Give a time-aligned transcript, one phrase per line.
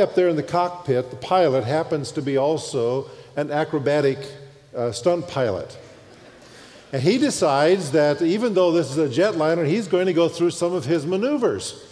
[0.00, 4.18] up there in the cockpit, the pilot, happens to be also an acrobatic
[4.74, 5.76] uh, stunt pilot.
[6.92, 10.50] And he decides that even though this is a jetliner, he's going to go through
[10.50, 11.84] some of his maneuvers.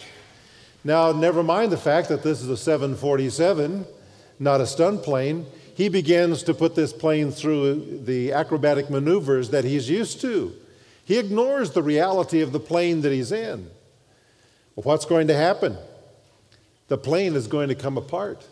[0.83, 3.85] Now, never mind the fact that this is a 747,
[4.39, 5.45] not a stunt plane.
[5.75, 10.53] He begins to put this plane through the acrobatic maneuvers that he's used to.
[11.05, 13.69] He ignores the reality of the plane that he's in.
[14.75, 15.77] Well, what's going to happen?
[16.87, 18.47] The plane is going to come apart.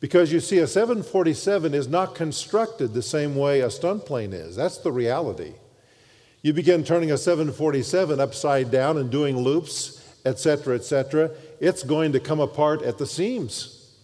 [0.00, 4.56] Because you see, a 747 is not constructed the same way a stunt plane is.
[4.56, 5.54] That's the reality.
[6.42, 12.20] You begin turning a 747 upside down and doing loops, etc., etc., it's going to
[12.20, 13.94] come apart at the seams.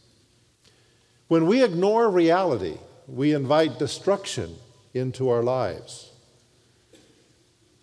[1.27, 4.55] When we ignore reality, we invite destruction
[4.95, 6.13] into our lives.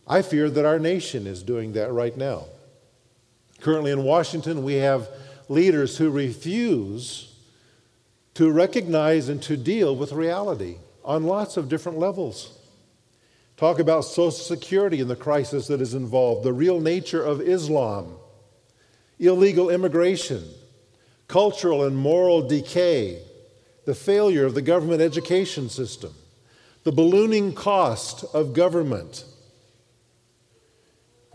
[0.08, 2.46] I fear that our nation is doing that right now.
[3.60, 5.10] Currently in Washington, we have
[5.50, 7.34] leaders who refuse
[8.34, 12.58] to recognize and to deal with reality on lots of different levels.
[13.58, 18.18] Talk about Social Security and the crisis that is involved, the real nature of Islam,
[19.20, 20.44] illegal immigration,
[21.28, 23.22] cultural and moral decay,
[23.86, 26.14] the failure of the government education system,
[26.84, 29.24] the ballooning cost of government.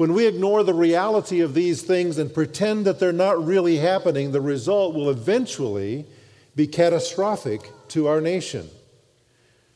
[0.00, 4.32] When we ignore the reality of these things and pretend that they're not really happening,
[4.32, 6.06] the result will eventually
[6.56, 8.70] be catastrophic to our nation.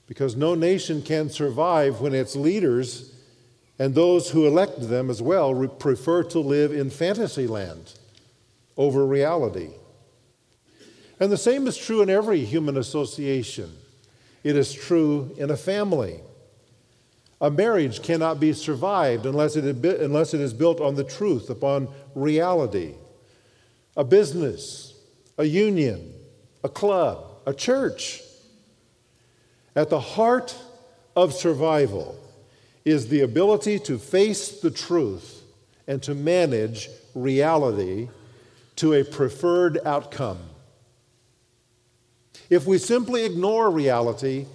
[0.06, 3.12] Because no nation can survive when its leaders
[3.78, 7.92] and those who elect them as well prefer to live in fantasy land
[8.78, 9.72] over reality.
[11.20, 13.77] And the same is true in every human association.
[14.42, 16.20] It is true in a family.
[17.41, 21.89] A marriage cannot be survived unless it, unless it is built on the truth, upon
[22.15, 22.95] reality.
[23.97, 24.95] A business,
[25.37, 26.15] a union,
[26.62, 28.23] a club, a church.
[29.77, 30.57] At the heart
[31.17, 32.19] of survival
[32.85, 35.43] is the ability to face the truth
[35.87, 38.09] and to manage reality
[38.77, 40.39] to a preferred outcome.
[42.50, 44.47] If we simply ignore reality,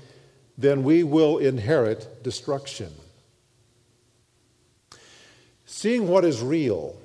[0.60, 2.92] then we will inherit destruction.
[5.66, 6.98] Seeing what is real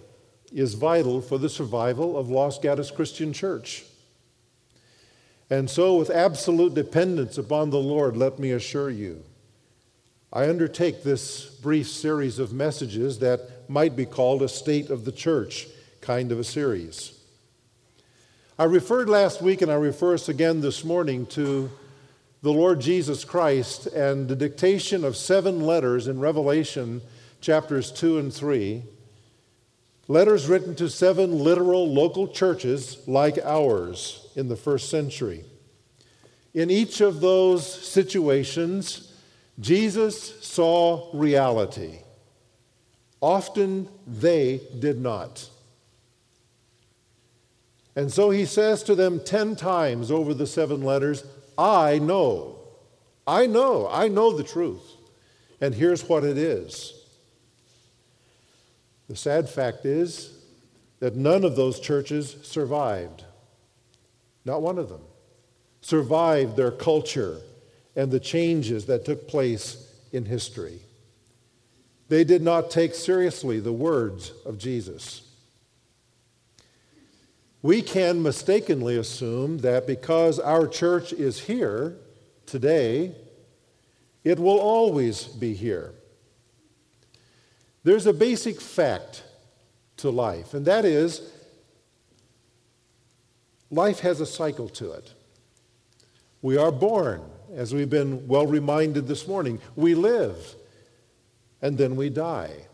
[0.52, 3.84] is vital for the survival of Los Gatos Christian Church.
[5.48, 9.22] And so, with absolute dependence upon the Lord, let me assure you,
[10.32, 15.12] I undertake this brief series of messages that might be called a state of the
[15.12, 15.68] church
[16.00, 17.20] kind of a series.
[18.58, 21.70] I referred last week, and I refer us again this morning to
[22.44, 27.00] the Lord Jesus Christ and the dictation of seven letters in Revelation
[27.40, 28.82] chapters 2 and 3.
[30.08, 35.42] Letters written to seven literal local churches like ours in the first century.
[36.52, 39.14] In each of those situations,
[39.58, 42.00] Jesus saw reality.
[43.22, 45.48] Often they did not.
[47.96, 51.24] And so he says to them 10 times over the seven letters,
[51.56, 52.58] I know.
[53.26, 53.88] I know.
[53.90, 54.82] I know the truth.
[55.60, 56.92] And here's what it is.
[59.08, 60.38] The sad fact is
[61.00, 63.24] that none of those churches survived.
[64.44, 65.02] Not one of them.
[65.80, 67.38] Survived their culture
[67.96, 70.80] and the changes that took place in history.
[72.08, 75.23] They did not take seriously the words of Jesus.
[77.64, 81.96] We can mistakenly assume that because our church is here
[82.44, 83.14] today,
[84.22, 85.94] it will always be here.
[87.82, 89.24] There's a basic fact
[89.96, 91.32] to life, and that is
[93.70, 95.14] life has a cycle to it.
[96.42, 97.22] We are born,
[97.54, 99.58] as we've been well reminded this morning.
[99.74, 100.54] We live,
[101.62, 102.66] and then we die.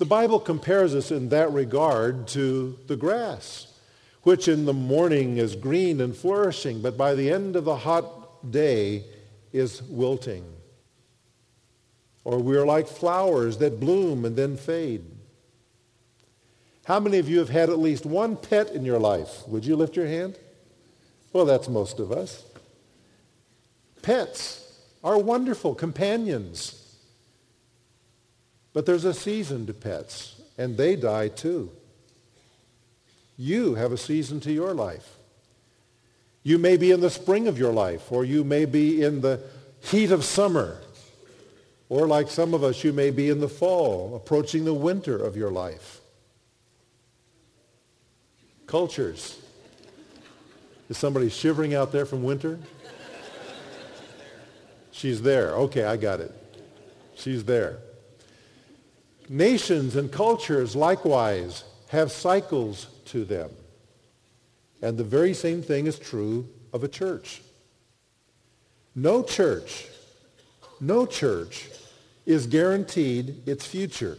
[0.00, 3.66] The Bible compares us in that regard to the grass,
[4.22, 8.50] which in the morning is green and flourishing, but by the end of the hot
[8.50, 9.04] day
[9.52, 10.46] is wilting.
[12.24, 15.04] Or we're like flowers that bloom and then fade.
[16.86, 19.46] How many of you have had at least one pet in your life?
[19.48, 20.38] Would you lift your hand?
[21.34, 22.42] Well, that's most of us.
[24.00, 26.79] Pets are wonderful companions.
[28.72, 31.70] But there's a season to pets, and they die too.
[33.36, 35.16] You have a season to your life.
[36.42, 39.40] You may be in the spring of your life, or you may be in the
[39.80, 40.78] heat of summer,
[41.88, 45.36] or like some of us, you may be in the fall, approaching the winter of
[45.36, 46.00] your life
[48.70, 49.36] cultures
[50.88, 52.60] Is somebody shivering out there from winter?
[54.92, 55.56] She's there.
[55.66, 56.32] Okay, I got it.
[57.16, 57.78] She's there.
[59.32, 63.48] Nations and cultures likewise have cycles to them.
[64.82, 67.40] And the very same thing is true of a church.
[68.96, 69.86] No church,
[70.80, 71.68] no church
[72.26, 74.18] is guaranteed its future.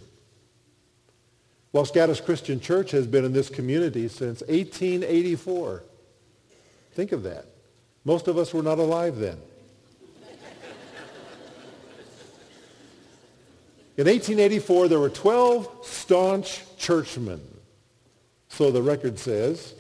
[1.74, 5.84] Los Gatos Christian Church has been in this community since 1884.
[6.94, 7.48] Think of that.
[8.06, 9.38] Most of us were not alive then.
[14.02, 17.40] In 1884, there were 12 staunch churchmen,
[18.48, 19.76] so the record says,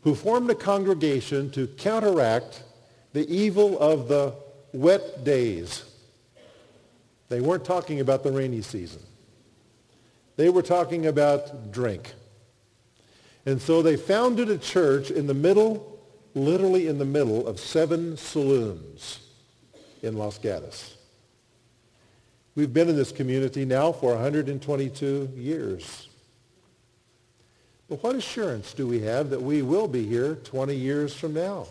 [0.00, 2.62] who formed a congregation to counteract
[3.12, 4.32] the evil of the
[4.72, 5.84] wet days.
[7.28, 9.02] They weren't talking about the rainy season.
[10.36, 12.14] They were talking about drink.
[13.44, 16.00] And so they founded a church in the middle,
[16.34, 19.20] literally in the middle of seven saloons
[20.02, 20.94] in Los Gatos.
[22.58, 26.08] We've been in this community now for 122 years.
[27.88, 31.68] But what assurance do we have that we will be here 20 years from now?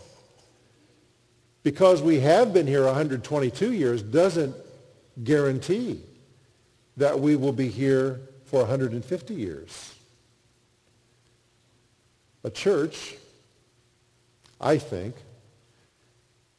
[1.62, 4.56] Because we have been here 122 years doesn't
[5.22, 6.00] guarantee
[6.96, 9.94] that we will be here for 150 years.
[12.44, 13.14] A church,
[14.58, 15.16] I think,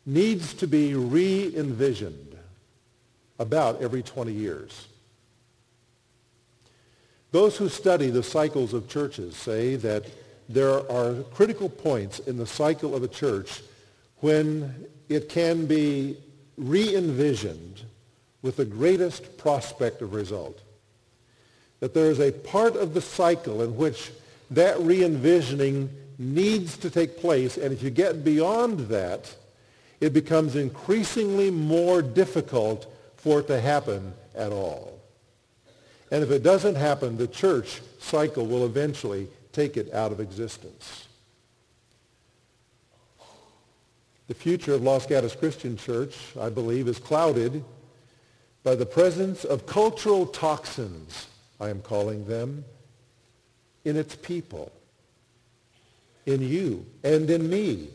[0.06, 2.29] needs to be re-envisioned
[3.39, 4.88] about every 20 years.
[7.31, 10.06] Those who study the cycles of churches say that
[10.47, 13.62] there are critical points in the cycle of a church
[14.18, 16.18] when it can be
[16.57, 17.81] re-envisioned
[18.41, 20.62] with the greatest prospect of result.
[21.80, 24.12] That there is a part of the cycle in which
[24.51, 29.33] that re-envisioning needs to take place, and if you get beyond that,
[30.01, 32.88] it becomes increasingly more difficult
[33.19, 35.00] for it to happen at all.
[36.12, 41.07] And if it doesn't happen, the church cycle will eventually take it out of existence.
[44.27, 47.63] The future of Los Gatos Christian Church, I believe, is clouded
[48.63, 51.27] by the presence of cultural toxins,
[51.60, 52.63] I am calling them,
[53.86, 54.72] in its people,
[56.25, 57.89] in you, and in me.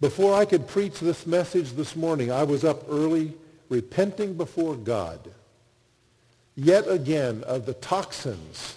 [0.00, 3.34] Before I could preach this message this morning, I was up early
[3.68, 5.20] repenting before God
[6.56, 8.76] yet again of the toxins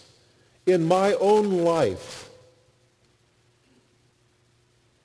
[0.66, 2.30] in my own life.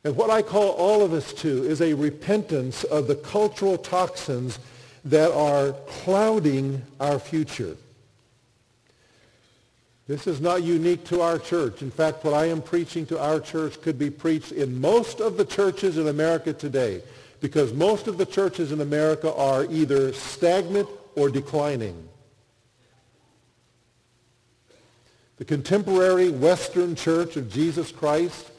[0.04, 4.58] And what I call all of us to is a repentance of the cultural toxins
[5.06, 7.76] that are clouding our future.
[10.06, 11.82] This is not unique to our church.
[11.82, 15.36] In fact, what I am preaching to our church could be preached in most of
[15.36, 17.02] the churches in America today
[17.46, 22.08] because most of the churches in America are either stagnant or declining.
[25.36, 28.50] The contemporary Western Church of Jesus Christ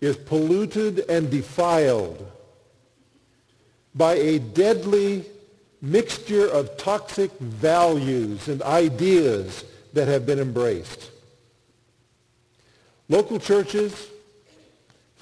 [0.00, 2.28] is polluted and defiled
[3.94, 5.24] by a deadly
[5.80, 11.12] mixture of toxic values and ideas that have been embraced.
[13.08, 14.08] Local churches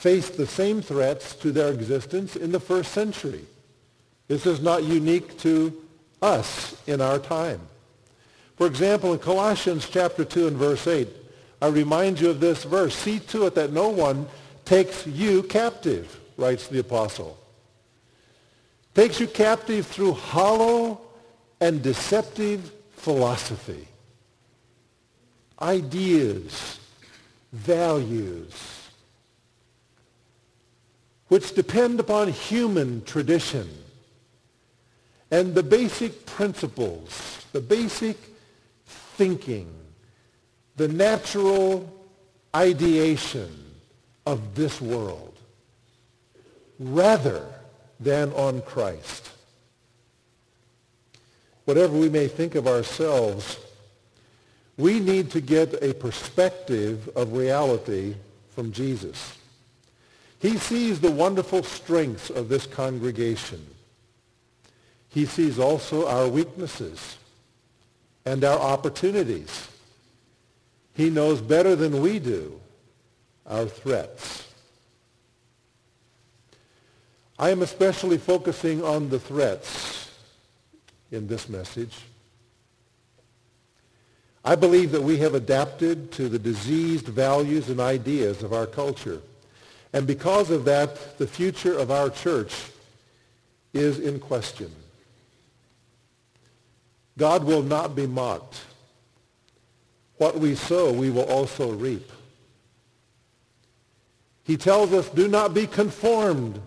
[0.03, 3.45] faced the same threats to their existence in the first century.
[4.27, 5.81] This is not unique to
[6.21, 7.61] us in our time.
[8.57, 11.07] For example, in Colossians chapter 2 and verse 8,
[11.63, 12.97] I remind you of this verse.
[12.97, 14.27] See to it that no one
[14.65, 17.39] takes you captive, writes the apostle.
[18.97, 21.01] Takes you captive through hollow
[21.61, 23.87] and deceptive philosophy.
[25.61, 26.81] Ideas,
[27.53, 28.82] values,
[31.33, 33.67] which depend upon human tradition
[35.31, 38.19] and the basic principles, the basic
[39.17, 39.67] thinking,
[40.77, 41.91] the natural
[42.55, 43.49] ideation
[44.27, 45.35] of this world,
[46.79, 47.47] rather
[47.99, 49.31] than on Christ.
[51.65, 53.59] Whatever we may think of ourselves,
[54.77, 58.17] we need to get a perspective of reality
[58.51, 59.39] from Jesus.
[60.43, 63.65] He sees the wonderful strengths of this congregation.
[65.09, 67.17] He sees also our weaknesses
[68.27, 69.69] and our opportunities.
[70.95, 72.59] He knows better than we do
[73.47, 74.49] our threats.
[77.39, 80.11] I am especially focusing on the threats
[81.13, 81.97] in this message.
[84.45, 89.23] I believe that we have adapted to the diseased values and ideas of our culture.
[89.93, 92.55] And because of that, the future of our church
[93.73, 94.71] is in question.
[97.19, 98.61] God will not be mocked.
[100.17, 102.11] What we sow, we will also reap.
[104.45, 106.61] He tells us, do not be conformed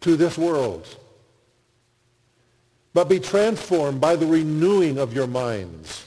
[0.00, 0.86] to this world,
[2.92, 6.06] but be transformed by the renewing of your minds.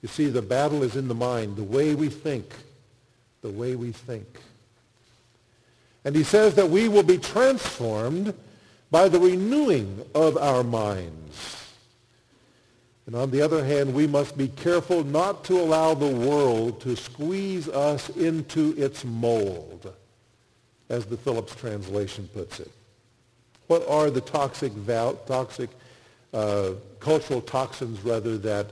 [0.00, 2.52] You see, the battle is in the mind, the way we think,
[3.40, 4.26] the way we think.
[6.04, 8.34] And he says that we will be transformed
[8.90, 11.58] by the renewing of our minds.
[13.06, 16.96] And on the other hand, we must be careful not to allow the world to
[16.96, 19.92] squeeze us into its mold,
[20.88, 22.70] as the Phillips translation puts it.
[23.66, 24.72] What are the toxic,
[25.26, 25.70] toxic
[26.32, 28.70] uh, cultural toxins, rather, that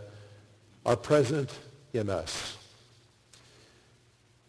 [0.85, 1.51] are present
[1.93, 2.57] in us?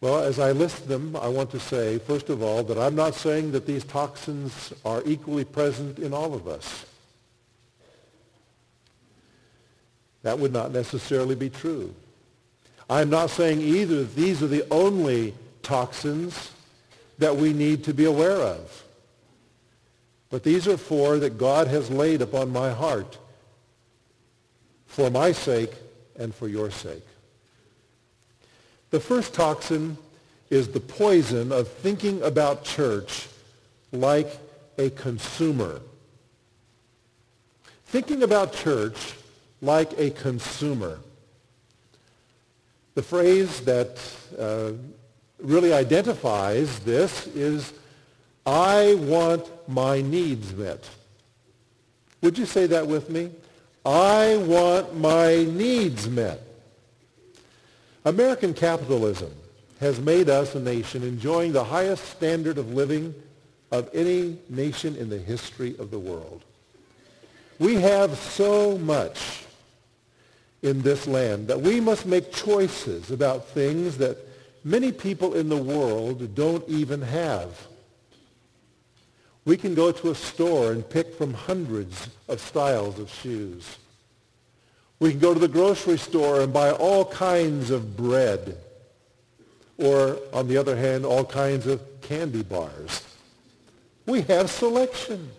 [0.01, 3.13] Well, as I list them, I want to say, first of all, that I'm not
[3.13, 6.85] saying that these toxins are equally present in all of us.
[10.23, 11.93] That would not necessarily be true.
[12.89, 16.51] I'm not saying either that these are the only toxins
[17.19, 18.83] that we need to be aware of.
[20.31, 23.19] But these are four that God has laid upon my heart
[24.87, 25.73] for my sake
[26.17, 27.05] and for your sake.
[28.91, 29.97] The first toxin
[30.49, 33.27] is the poison of thinking about church
[33.93, 34.37] like
[34.77, 35.81] a consumer.
[37.85, 39.13] Thinking about church
[39.61, 40.99] like a consumer.
[42.95, 43.97] The phrase that
[44.37, 44.73] uh,
[45.39, 47.71] really identifies this is,
[48.45, 50.89] I want my needs met.
[52.21, 53.31] Would you say that with me?
[53.85, 56.41] I want my needs met.
[58.05, 59.31] American capitalism
[59.79, 63.13] has made us a nation enjoying the highest standard of living
[63.71, 66.43] of any nation in the history of the world.
[67.59, 69.41] We have so much
[70.61, 74.17] in this land, that we must make choices about things that
[74.63, 77.67] many people in the world don't even have.
[79.43, 83.77] We can go to a store and pick from hundreds of styles of shoes.
[85.01, 88.55] We can go to the grocery store and buy all kinds of bread.
[89.79, 93.03] Or, on the other hand, all kinds of candy bars.
[94.05, 95.31] We have selection.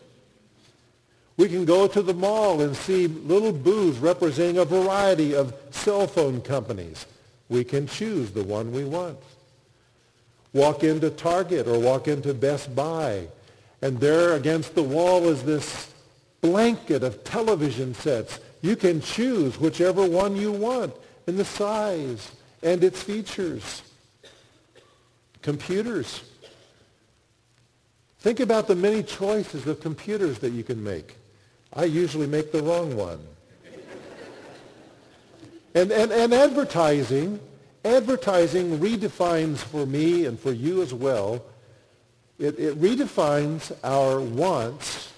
[1.36, 6.08] We can go to the mall and see little booths representing a variety of cell
[6.08, 7.06] phone companies.
[7.48, 9.18] We can choose the one we want.
[10.52, 13.28] Walk into Target or walk into Best Buy,
[13.80, 15.92] and there against the wall is this
[16.40, 18.40] blanket of television sets.
[18.62, 20.94] You can choose whichever one you want
[21.26, 22.30] in the size
[22.62, 23.82] and its features.
[25.42, 26.22] Computers.
[28.20, 31.16] Think about the many choices of computers that you can make.
[31.72, 33.18] I usually make the wrong one.
[35.74, 37.40] and, and, and advertising,
[37.84, 41.44] advertising redefines for me and for you as well,
[42.38, 45.12] it, it redefines our wants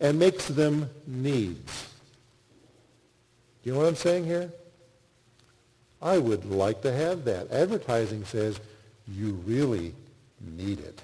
[0.00, 1.93] and makes them needs.
[3.64, 4.52] Do you know what I'm saying here?
[6.02, 7.50] I would like to have that.
[7.50, 8.60] Advertising says
[9.08, 9.94] you really
[10.38, 11.00] need it.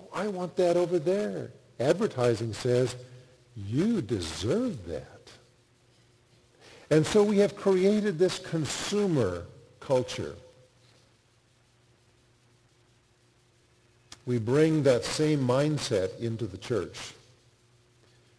[0.00, 1.50] Oh, I want that over there.
[1.78, 2.96] Advertising says,
[3.54, 5.04] you deserve that.
[6.88, 9.44] And so we have created this consumer
[9.78, 10.36] culture.
[14.24, 17.12] We bring that same mindset into the church.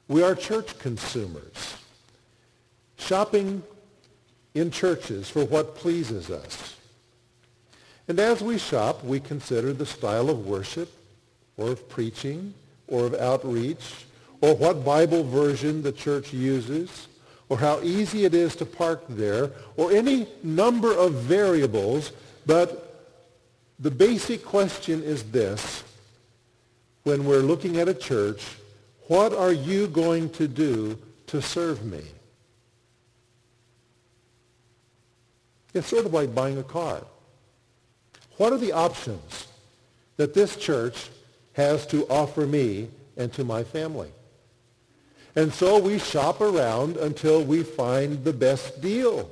[0.08, 1.76] We are church consumers,
[2.98, 3.64] shopping
[4.54, 6.76] in churches for what pleases us.
[8.08, 10.92] And as we shop, we consider the style of worship
[11.58, 12.54] or of preaching
[12.88, 14.06] or of outreach,
[14.40, 17.08] or what Bible version the church uses,
[17.50, 22.12] or how easy it is to park there, or any number of variables,
[22.46, 23.12] but
[23.80, 25.84] the basic question is this.
[27.04, 28.44] When we're looking at a church,
[29.08, 32.04] what are you going to do to serve me?
[35.78, 37.04] It's sort of like buying a car.
[38.38, 39.48] What are the options
[40.18, 41.10] that this church
[41.54, 44.12] has to offer me and to my family.
[45.36, 49.30] And so we shop around until we find the best deal.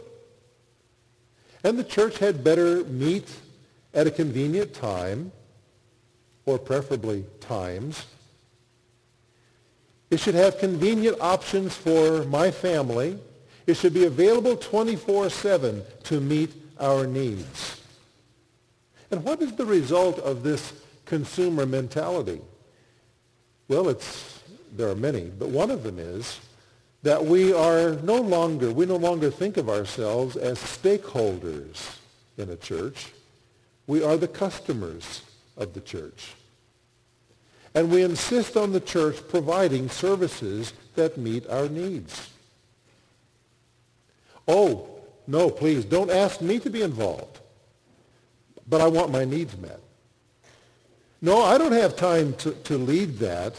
[1.64, 3.30] And the church had better meet
[3.94, 5.32] at a convenient time,
[6.46, 8.06] or preferably times.
[10.12, 13.18] It should have convenient options for my family.
[13.68, 17.82] It should be available 24-7 to meet our needs.
[19.12, 20.74] And what is the result of this
[21.06, 22.42] consumer mentality?
[23.68, 24.42] Well, it's,
[24.72, 26.40] there are many, but one of them is
[27.02, 31.98] that we are no longer, we no longer think of ourselves as stakeholders
[32.38, 33.12] in a church.
[33.88, 35.22] We are the customers
[35.58, 36.34] of the church.
[37.74, 42.30] And we insist on the church providing services that meet our needs.
[44.48, 44.88] Oh,
[45.28, 47.40] no, please, don't ask me to be involved.
[48.68, 49.80] But I want my needs met.
[51.22, 53.54] No, I don't have time to, to lead that.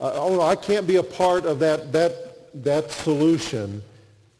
[0.00, 3.82] Uh, oh, I can't be a part of that, that, that solution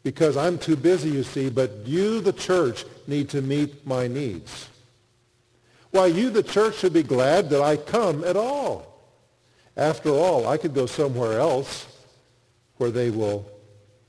[0.03, 4.69] because I'm too busy, you see, but you, the church, need to meet my needs.
[5.91, 8.93] Why, you, the church, should be glad that I come at all.
[9.77, 11.87] After all, I could go somewhere else
[12.77, 13.49] where they will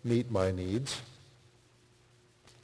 [0.03, 1.01] meet my needs.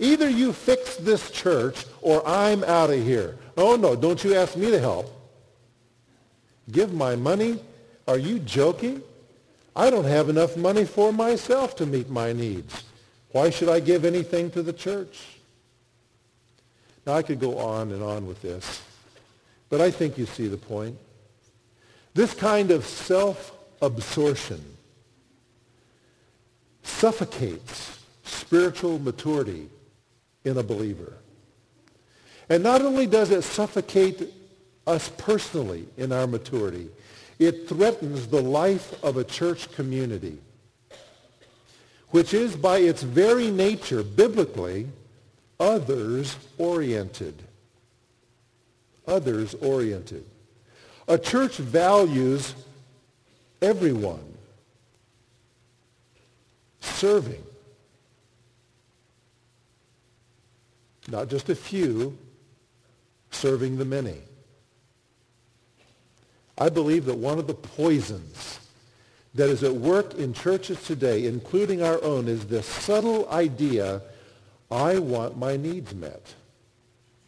[0.01, 3.37] Either you fix this church or I'm out of here.
[3.59, 5.15] Oh, no, don't you ask me to help.
[6.73, 7.63] Give my money?
[8.09, 9.03] Are you joking?
[9.77, 12.83] I don't have enough money for myself to meet my needs.
[13.33, 15.23] Why should I give anything to the church?
[17.07, 18.83] Now, I could go on and on with this,
[19.69, 20.97] but I think you see the point.
[22.15, 24.65] This kind of self-absorption
[26.83, 29.69] suffocates spiritual maturity
[30.45, 31.15] in a believer.
[32.49, 34.33] And not only does it suffocate
[34.87, 36.89] us personally in our maturity,
[37.39, 40.39] it threatens the life of a church community,
[42.09, 44.89] which is by its very nature, biblically,
[45.59, 47.43] others-oriented.
[49.07, 50.25] Others-oriented.
[51.09, 52.55] A church values
[53.63, 54.25] everyone
[56.81, 57.43] serving
[61.11, 62.17] not just a few,
[63.31, 64.19] serving the many.
[66.59, 68.61] I believe that one of the poisons
[69.35, 74.03] that is at work in churches today, including our own, is this subtle idea,
[74.71, 76.35] I want my needs met.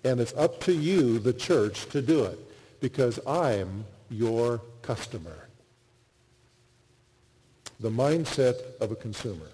[0.05, 2.39] And it's up to you, the church, to do it
[2.81, 5.49] because I'm your customer.
[7.81, 9.47] The mindset of a consumer.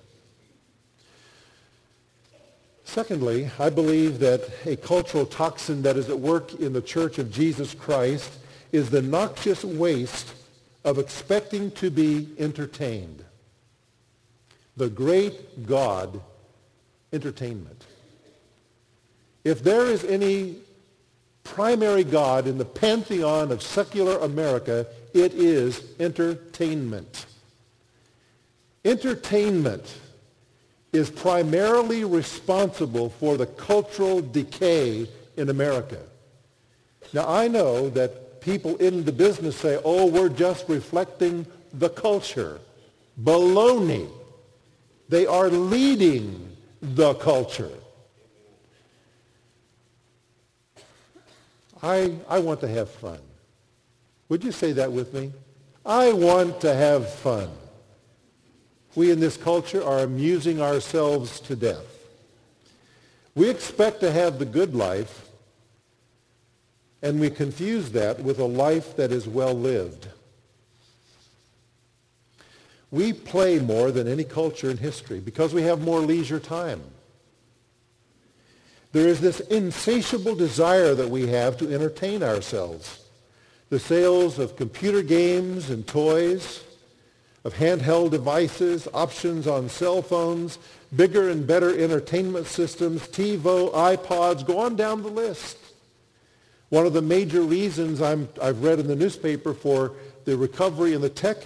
[2.89, 7.31] Secondly, I believe that a cultural toxin that is at work in the Church of
[7.31, 8.39] Jesus Christ
[8.73, 10.33] is the noxious waste
[10.87, 13.23] of expecting to be entertained.
[14.79, 16.19] The great God
[17.13, 17.85] entertainment.
[19.45, 20.57] If there is any
[21.45, 27.27] primary God in the pantheon of secular America, it is entertainment.
[28.83, 29.95] Entertainment
[30.93, 36.01] is primarily responsible for the cultural decay in America.
[37.13, 42.61] Now, I know that people in the business say, oh, we're just reflecting the culture.
[43.23, 44.09] Baloney.
[45.09, 47.73] They are leading the culture.
[51.83, 53.21] I, I want to have fun.
[54.29, 55.33] Would you say that with me?
[55.87, 57.51] I want to have fun
[58.99, 61.87] we in this culture are amusing ourselves to death.
[63.37, 65.29] We expect to have the good life,
[67.01, 70.09] and we confuse that with a life that is well lived.
[72.91, 76.83] We play more than any culture in history because we have more leisure time.
[78.91, 83.05] There is this insatiable desire that we have to entertain ourselves.
[83.71, 86.65] The sales of computer games and toys,
[87.45, 90.59] of handheld devices, options on cell phones,
[90.95, 95.57] bigger and better entertainment systems, TiVo, iPods, go on down the list.
[96.71, 99.93] One of the major reasons i have read in the newspaper for
[100.25, 101.39] the recovery in the tech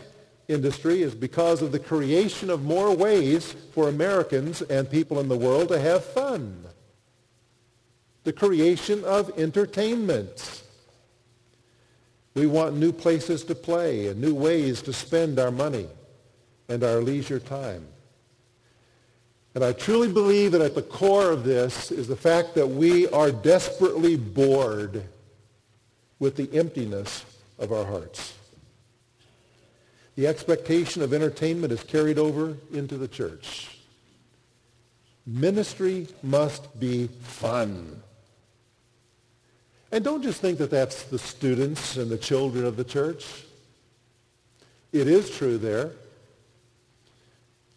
[0.48, 5.37] industry is because of the creation of more ways for Americans and people in the
[5.37, 6.64] world to have fun.
[8.24, 10.62] The creation of entertainment.
[12.35, 15.88] We want new places to play and new ways to spend our money
[16.68, 17.87] and our leisure time.
[19.55, 23.07] And I truly believe that at the core of this is the fact that we
[23.09, 25.03] are desperately bored
[26.18, 27.25] with the emptiness
[27.59, 28.35] of our hearts.
[30.14, 33.79] The expectation of entertainment is carried over into the church.
[35.27, 38.03] Ministry must be fun.
[39.92, 43.26] And don't just think that that's the students and the children of the church.
[44.90, 45.92] It is true there.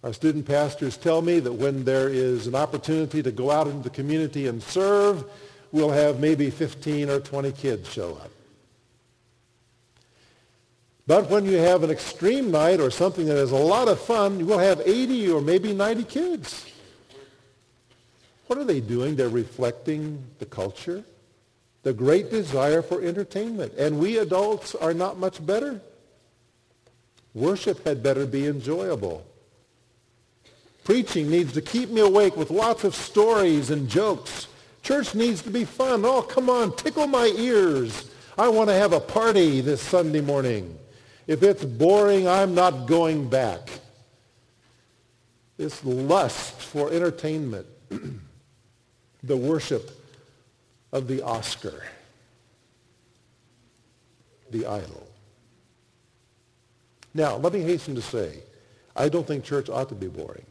[0.02, 3.84] Our student pastors tell me that when there is an opportunity to go out into
[3.84, 5.26] the community and serve,
[5.72, 8.32] we'll have maybe 15 or 20 kids show up.
[11.08, 14.40] But when you have an extreme night or something that is a lot of fun,
[14.40, 16.66] you will have 80 or maybe 90 kids.
[18.48, 19.16] What are they doing?
[19.16, 21.04] They're reflecting the culture,
[21.86, 23.72] the great desire for entertainment.
[23.78, 25.80] And we adults are not much better.
[27.36, 29.24] Worship had better be enjoyable.
[30.84, 34.48] Preaching needs to keep me awake with lots of stories and jokes.
[34.82, 36.04] Church needs to be fun.
[36.06, 38.10] Oh, come on, tickle my ears.
[38.36, 40.76] I want to have a party this Sunday morning.
[41.28, 43.70] If it's boring, I'm not going back.
[45.58, 47.68] This lust for entertainment,
[49.24, 49.92] the worship
[50.92, 51.84] of the Oscar,
[54.52, 55.08] the idol.
[57.14, 58.40] Now, let me hasten to say,
[58.96, 60.46] I don't think church ought to be boring.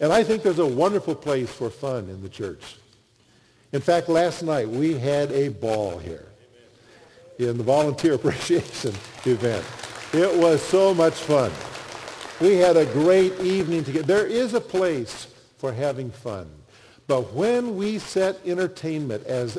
[0.00, 2.76] And I think there's a wonderful place for fun in the church.
[3.72, 6.26] In fact, last night we had a ball here
[7.38, 9.64] in the volunteer appreciation event.
[10.12, 11.52] It was so much fun.
[12.40, 14.06] We had a great evening together.
[14.06, 15.26] There is a place
[15.58, 16.48] for having fun.
[17.08, 19.58] But when we set entertainment as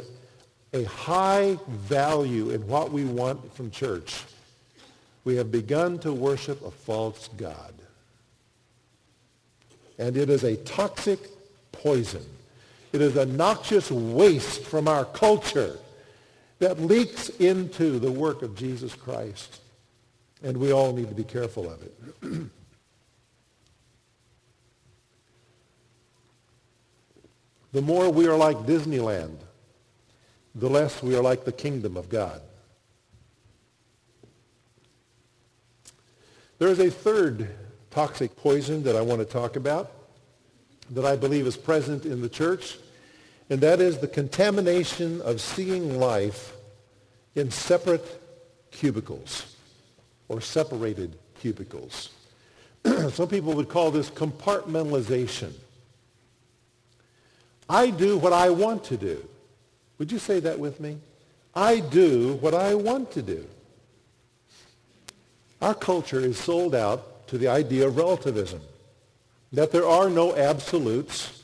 [0.71, 4.23] a high value in what we want from church,
[5.25, 7.73] we have begun to worship a false God.
[9.97, 11.19] And it is a toxic
[11.71, 12.23] poison.
[12.93, 15.77] It is a noxious waste from our culture
[16.59, 19.59] that leaks into the work of Jesus Christ.
[20.43, 22.49] And we all need to be careful of it.
[27.71, 29.37] the more we are like Disneyland,
[30.55, 32.41] the less we are like the kingdom of God.
[36.57, 37.49] There is a third
[37.91, 39.91] toxic poison that I want to talk about
[40.91, 42.77] that I believe is present in the church
[43.49, 46.53] and that is the contamination of seeing life
[47.35, 48.21] in separate
[48.71, 49.55] cubicles
[50.27, 52.09] or separated cubicles.
[53.11, 55.53] Some people would call this compartmentalization.
[57.69, 59.23] I do what I want to do.
[59.99, 60.97] Would you say that with me?
[61.53, 63.45] I do what I want to do.
[65.61, 68.61] Our culture is sold out to the idea of relativism,
[69.53, 71.43] that there are no absolutes,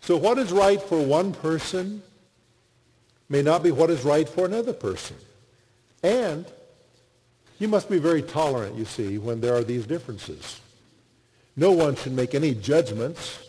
[0.00, 2.02] so what is right for one person
[3.28, 5.16] may not be what is right for another person.
[6.02, 6.46] And
[7.58, 10.60] you must be very tolerant, you see, when there are these differences.
[11.56, 13.45] No one should make any judgments.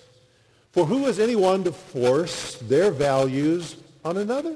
[0.77, 4.55] For who is anyone to force their values on another?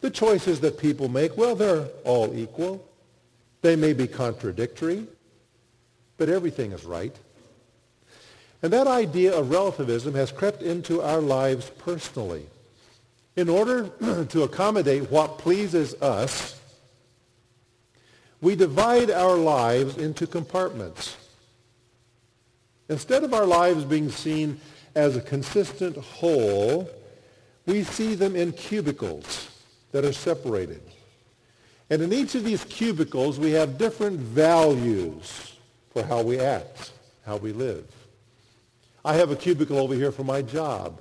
[0.00, 2.84] The choices that people make, well, they're all equal.
[3.62, 5.06] They may be contradictory,
[6.16, 7.14] but everything is right.
[8.60, 12.46] And that idea of relativism has crept into our lives personally.
[13.36, 13.86] In order
[14.30, 16.58] to accommodate what pleases us,
[18.40, 21.14] we divide our lives into compartments.
[22.90, 24.60] Instead of our lives being seen
[24.96, 26.90] as a consistent whole,
[27.64, 29.48] we see them in cubicles
[29.92, 30.82] that are separated.
[31.88, 35.56] And in each of these cubicles, we have different values
[35.90, 36.90] for how we act,
[37.24, 37.86] how we live.
[39.04, 41.00] I have a cubicle over here for my job.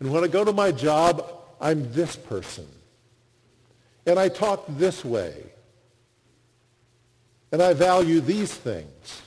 [0.00, 1.26] And when I go to my job,
[1.58, 2.66] I'm this person.
[4.04, 5.42] And I talk this way.
[7.50, 9.22] And I value these things.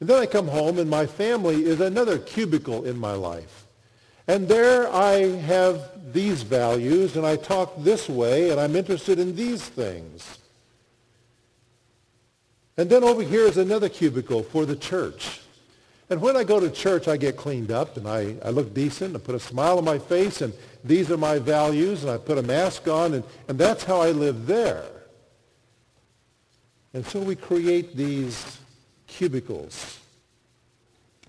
[0.00, 3.66] And then I come home and my family is another cubicle in my life.
[4.26, 9.36] And there I have these values and I talk this way and I'm interested in
[9.36, 10.38] these things.
[12.78, 15.40] And then over here is another cubicle for the church.
[16.08, 19.14] And when I go to church, I get cleaned up and I, I look decent.
[19.14, 22.38] I put a smile on my face and these are my values and I put
[22.38, 24.86] a mask on and, and that's how I live there.
[26.94, 28.59] And so we create these
[29.10, 29.98] cubicles.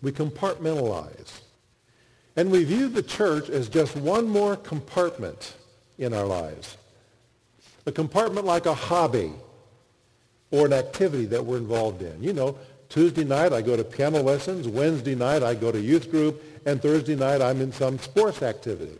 [0.01, 1.41] We compartmentalize.
[2.35, 5.55] And we view the church as just one more compartment
[5.97, 6.77] in our lives.
[7.85, 9.33] A compartment like a hobby
[10.51, 12.21] or an activity that we're involved in.
[12.23, 12.57] You know,
[12.89, 14.67] Tuesday night, I go to piano lessons.
[14.67, 16.43] Wednesday night, I go to youth group.
[16.65, 18.97] And Thursday night, I'm in some sports activity.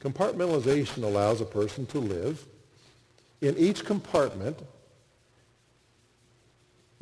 [0.00, 2.44] Compartmentalization allows a person to live
[3.40, 4.58] in each compartment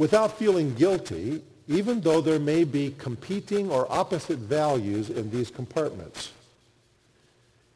[0.01, 6.33] without feeling guilty, even though there may be competing or opposite values in these compartments.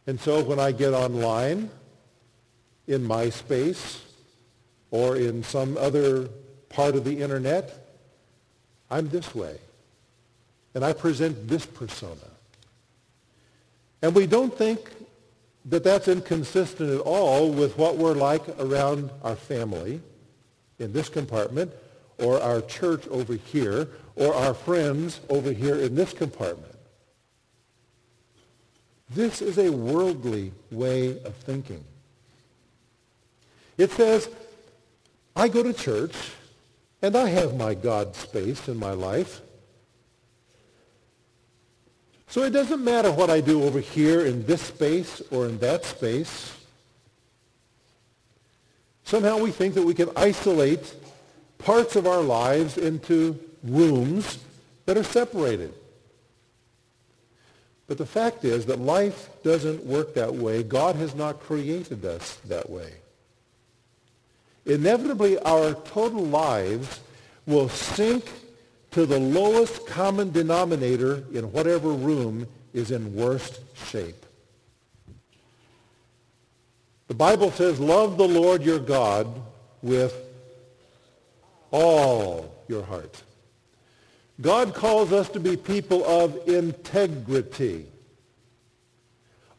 [0.07, 1.69] And so when I get online
[2.87, 4.01] in MySpace
[4.91, 6.31] or in some other
[6.71, 7.93] part of the internet,
[8.91, 9.59] I'm this way.
[10.75, 12.31] and I present this persona.
[14.01, 14.81] And we don't think
[15.67, 20.01] that that's inconsistent at all with what we're like around our family
[20.79, 21.71] in this compartment,
[22.19, 26.75] or our church over here, or our friends over here in this compartment.
[29.11, 31.85] This is a worldly way of thinking.
[33.77, 34.29] It says,
[35.37, 36.15] I go to church
[37.03, 39.41] and I have my God space in my life.
[42.29, 45.85] So it doesn't matter what I do over here in this space or in that
[45.85, 46.53] space.
[49.05, 50.95] Somehow we think that we can isolate
[51.65, 54.39] parts of our lives into rooms
[54.85, 55.73] that are separated.
[57.87, 60.63] But the fact is that life doesn't work that way.
[60.63, 62.93] God has not created us that way.
[64.67, 67.01] Inevitably, our total lives
[67.47, 68.31] will sink
[68.91, 74.25] to the lowest common denominator in whatever room is in worst shape.
[77.09, 79.29] The Bible says, love the Lord your God
[79.83, 80.24] with
[81.75, 83.21] all your heart.
[84.41, 87.87] God calls us to be people of integrity,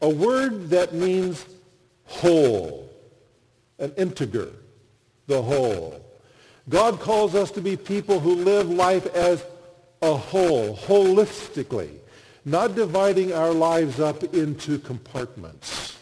[0.00, 1.44] a word that means
[2.04, 2.90] whole,
[3.78, 4.50] an integer,
[5.26, 6.02] the whole.
[6.70, 9.44] God calls us to be people who live life as
[10.00, 11.90] a whole, holistically,
[12.46, 15.98] not dividing our lives up into compartments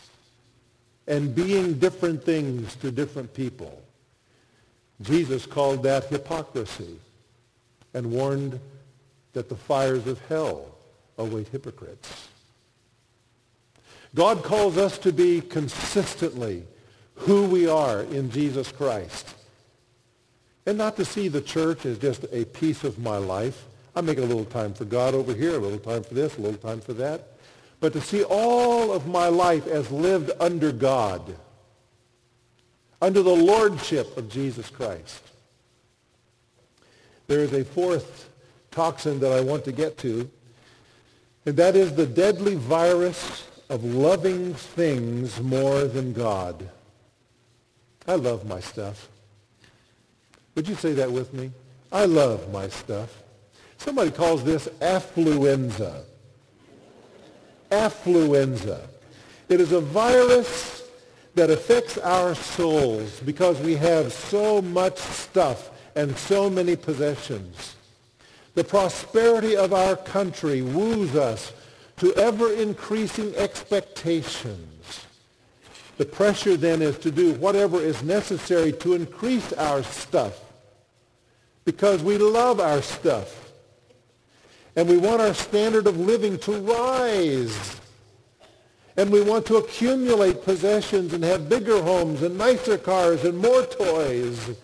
[1.09, 3.84] and being different things to different people.
[5.03, 6.99] Jesus called that hypocrisy
[7.93, 8.61] and warned
[9.33, 10.75] that the fires of hell
[11.19, 12.29] await hypocrites.
[14.15, 16.65] God calls us to be consistently
[17.17, 19.35] who we are in Jesus Christ.
[20.67, 23.67] And not to see the church as just a piece of my life.
[23.97, 26.41] I make a little time for God over here, a little time for this, a
[26.41, 27.29] little time for that.
[27.81, 31.37] But to see all of my life as lived under God,
[33.05, 35.23] under the lordship of Jesus Christ.
[37.27, 38.31] There is a fourth
[38.71, 40.31] toxin that I want to get to,
[41.45, 46.71] and that is the deadly virus of loving things more than God.
[48.09, 49.11] I love my stuff.
[50.55, 51.51] Would you say that with me?
[51.93, 53.23] I love my stuff.
[53.77, 56.05] Somebody calls this affluenza.
[57.71, 58.81] Affluenza.
[59.51, 60.84] It is a virus
[61.35, 67.77] that affects our souls because we have so much stuff and so many possessions.
[68.55, 71.53] The prosperity of our country woos us
[71.97, 75.07] to ever increasing expectations.
[75.97, 80.41] The pressure then is to do whatever is necessary to increase our stuff
[81.65, 83.53] because we love our stuff.
[84.77, 87.81] And we want our standard of living to rise.
[88.97, 93.65] And we want to accumulate possessions and have bigger homes and nicer cars and more
[93.67, 94.57] toys.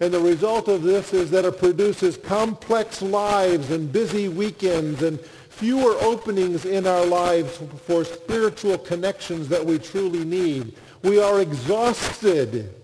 [0.00, 5.20] And the result of this is that it produces complex lives and busy weekends and
[5.20, 10.74] fewer openings in our lives for spiritual connections that we truly need.
[11.02, 12.74] We are exhausted.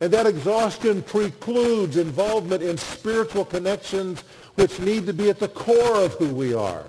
[0.00, 4.24] And that exhaustion precludes involvement in spiritual connections
[4.56, 6.84] which need to be at the core of who we are.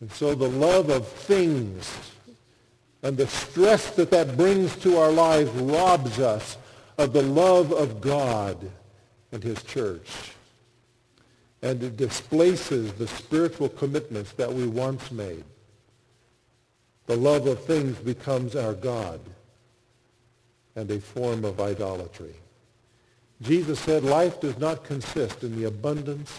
[0.00, 1.90] And so the love of things
[3.02, 6.58] and the stress that that brings to our lives robs us
[6.98, 8.70] of the love of God
[9.32, 10.32] and his church.
[11.62, 15.44] And it displaces the spiritual commitments that we once made.
[17.06, 19.20] The love of things becomes our God
[20.74, 22.34] and a form of idolatry.
[23.42, 26.32] Jesus said life does not consist in the abundance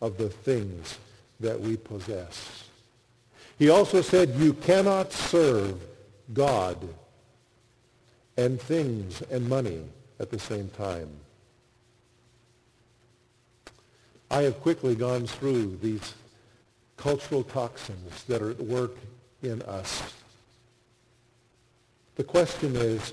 [0.00, 0.98] of the things
[1.40, 2.69] that we possess.
[3.60, 5.78] He also said you cannot serve
[6.32, 6.78] God
[8.38, 9.82] and things and money
[10.18, 11.10] at the same time.
[14.30, 16.14] I have quickly gone through these
[16.96, 18.96] cultural toxins that are at work
[19.42, 20.10] in us.
[22.16, 23.12] The question is,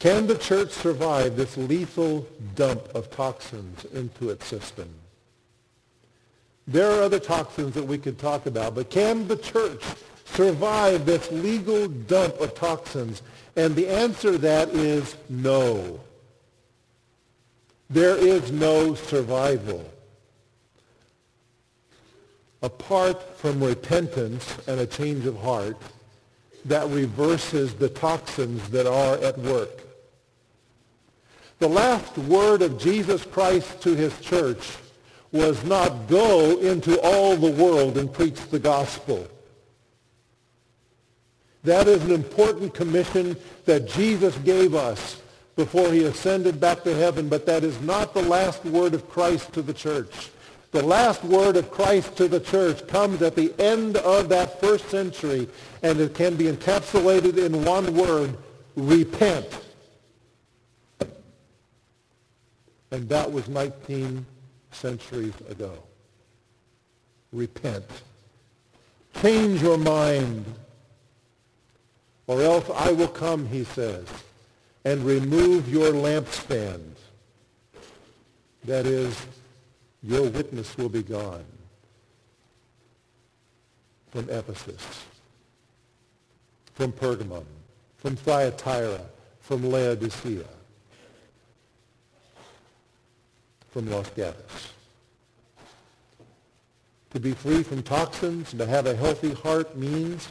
[0.00, 4.88] can the church survive this lethal dump of toxins into its system?
[6.70, 9.82] There are other toxins that we could talk about, but can the church
[10.24, 13.22] survive this legal dump of toxins?
[13.56, 15.98] And the answer to that is no.
[17.90, 19.84] There is no survival.
[22.62, 25.76] Apart from repentance and a change of heart
[26.66, 29.82] that reverses the toxins that are at work.
[31.58, 34.76] The last word of Jesus Christ to his church
[35.32, 39.26] was not go into all the world and preach the gospel.
[41.62, 45.20] That is an important commission that Jesus gave us
[45.56, 49.52] before he ascended back to heaven, but that is not the last word of Christ
[49.52, 50.30] to the church.
[50.72, 54.88] The last word of Christ to the church comes at the end of that first
[54.88, 55.48] century,
[55.82, 58.36] and it can be encapsulated in one word,
[58.76, 59.46] repent.
[62.92, 64.24] And that was 19
[64.70, 65.72] centuries ago.
[67.32, 67.84] Repent.
[69.20, 70.44] Change your mind.
[72.26, 74.06] Or else I will come, he says,
[74.84, 76.94] and remove your lampstand.
[78.64, 79.26] That is,
[80.02, 81.44] your witness will be gone
[84.10, 85.04] from Ephesus,
[86.74, 87.44] from Pergamum,
[87.98, 89.00] from Thyatira,
[89.40, 90.44] from Laodicea.
[93.70, 94.72] From Los Gatos.
[97.10, 100.28] To be free from toxins and to have a healthy heart means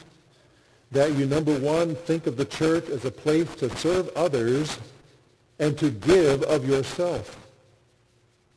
[0.92, 4.78] that you, number one, think of the church as a place to serve others
[5.58, 7.38] and to give of yourself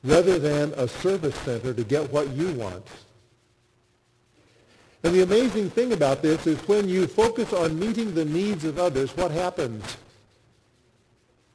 [0.03, 2.85] rather than a service center to get what you want.
[5.03, 8.79] And the amazing thing about this is when you focus on meeting the needs of
[8.79, 9.97] others, what happens?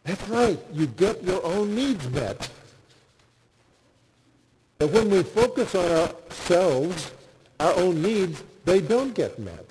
[0.04, 2.50] That's right, you get your own needs met.
[4.78, 7.10] But when we focus on ourselves,
[7.58, 9.66] our own needs, they don't get met.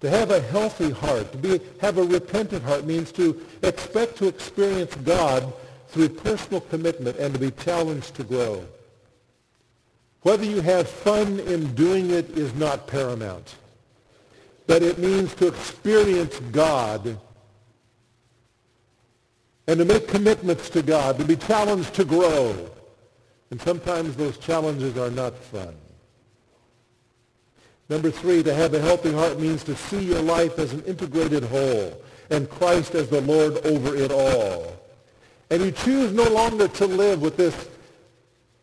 [0.00, 4.28] To have a healthy heart, to be, have a repentant heart means to expect to
[4.28, 5.52] experience God
[5.88, 8.64] through personal commitment and to be challenged to grow.
[10.22, 13.56] Whether you have fun in doing it is not paramount.
[14.66, 17.18] But it means to experience God
[19.70, 22.56] and to make commitments to God, to be challenged to grow.
[23.50, 25.76] And sometimes those challenges are not fun.
[27.88, 31.44] Number three, to have a healthy heart means to see your life as an integrated
[31.44, 34.76] whole and Christ as the Lord over it all.
[35.50, 37.68] And you choose no longer to live with this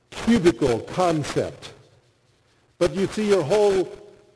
[0.10, 1.72] cubicle concept,
[2.80, 3.90] but you see your whole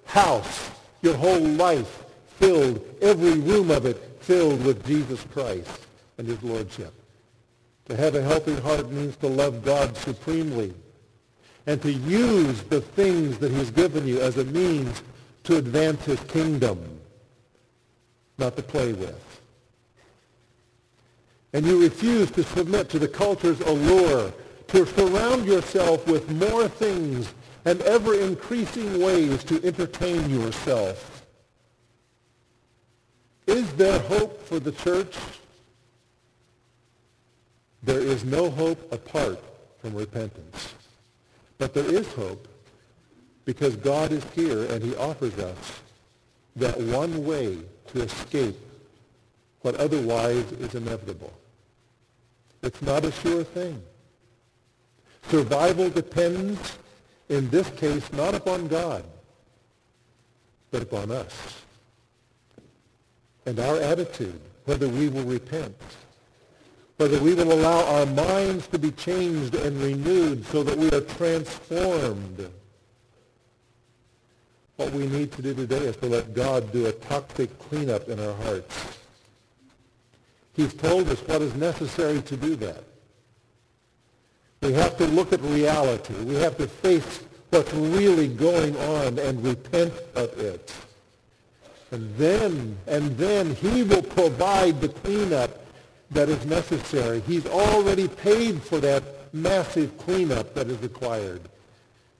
[0.06, 2.06] house, your whole life
[2.38, 5.88] filled, every room of it filled with Jesus Christ
[6.22, 6.94] and his lordship.
[7.86, 10.72] To have a healthy heart means to love God supremely
[11.66, 15.02] and to use the things that he's given you as a means
[15.46, 16.78] to advance his kingdom,
[18.38, 19.42] not to play with.
[21.54, 24.32] And you refuse to submit to the culture's allure
[24.68, 27.34] to surround yourself with more things
[27.66, 31.26] and ever-increasing ways to entertain yourself.
[33.48, 35.18] Is there hope for the church?
[37.84, 39.39] There is no hope apart
[39.80, 40.74] from repentance.
[41.58, 42.48] But there is hope
[43.46, 45.82] because God is here and he offers us
[46.56, 48.58] that one way to escape
[49.62, 51.34] what otherwise is inevitable.
[52.62, 53.82] It's not a sure thing.
[55.30, 56.78] Survival depends,
[57.30, 59.04] in this case, not upon God,
[60.72, 61.63] but upon us.
[63.46, 65.76] And our attitude, whether we will repent
[67.02, 71.02] whether we will allow our minds to be changed and renewed so that we are
[71.02, 72.48] transformed.
[74.76, 78.20] What we need to do today is to let God do a toxic cleanup in
[78.20, 79.00] our hearts.
[80.54, 82.84] He's told us what is necessary to do that.
[84.62, 86.14] We have to look at reality.
[86.14, 90.72] We have to face what's really going on and repent of it.
[91.90, 95.61] And then, and then he will provide the cleanup
[96.12, 97.21] that is necessary.
[97.21, 101.41] He's already paid for that massive cleanup that is required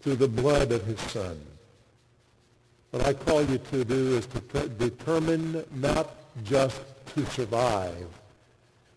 [0.02, 1.40] through the blood of his son.
[2.92, 6.82] What I call you to do is to determine not just
[7.16, 8.08] to survive,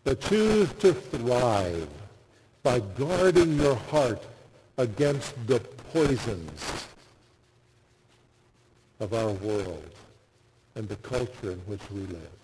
[0.04, 1.88] but choose to thrive
[2.62, 4.22] by guarding your heart
[4.78, 5.60] against the
[5.92, 6.86] poisons
[9.00, 9.90] of our world
[10.74, 12.43] and the culture in which we live.